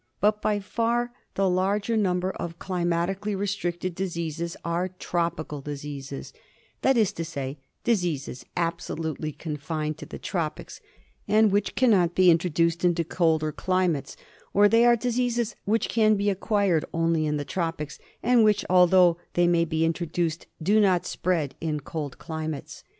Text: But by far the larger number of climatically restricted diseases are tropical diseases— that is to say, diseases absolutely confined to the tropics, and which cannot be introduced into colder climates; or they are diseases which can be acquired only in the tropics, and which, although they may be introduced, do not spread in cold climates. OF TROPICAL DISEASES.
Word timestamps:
But 0.19 0.41
by 0.41 0.59
far 0.59 1.11
the 1.35 1.47
larger 1.47 1.95
number 1.95 2.31
of 2.31 2.57
climatically 2.57 3.35
restricted 3.35 3.93
diseases 3.93 4.57
are 4.65 4.87
tropical 4.97 5.61
diseases— 5.61 6.33
that 6.81 6.97
is 6.97 7.13
to 7.13 7.23
say, 7.23 7.59
diseases 7.83 8.43
absolutely 8.57 9.31
confined 9.31 9.99
to 9.99 10.07
the 10.07 10.17
tropics, 10.17 10.81
and 11.27 11.51
which 11.51 11.75
cannot 11.75 12.15
be 12.15 12.31
introduced 12.31 12.83
into 12.83 13.03
colder 13.03 13.51
climates; 13.51 14.17
or 14.55 14.67
they 14.67 14.85
are 14.85 14.95
diseases 14.95 15.55
which 15.65 15.87
can 15.87 16.15
be 16.15 16.31
acquired 16.31 16.83
only 16.91 17.27
in 17.27 17.37
the 17.37 17.45
tropics, 17.45 17.99
and 18.23 18.43
which, 18.43 18.65
although 18.71 19.17
they 19.35 19.45
may 19.45 19.65
be 19.65 19.85
introduced, 19.85 20.47
do 20.63 20.79
not 20.79 21.05
spread 21.05 21.53
in 21.61 21.79
cold 21.79 22.17
climates. 22.17 22.39
OF 22.49 22.73
TROPICAL 22.73 22.79
DISEASES. 22.79 22.83